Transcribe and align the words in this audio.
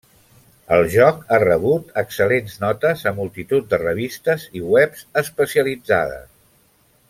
El 0.77 0.85
joc 0.93 1.19
ha 1.33 1.37
rebut 1.43 1.91
excel·lents 2.03 2.57
notes 2.65 3.05
a 3.11 3.15
multitud 3.19 3.69
de 3.75 3.81
revistes 3.83 4.47
i 4.61 4.65
webs 4.73 5.07
especialitzades. 5.25 6.29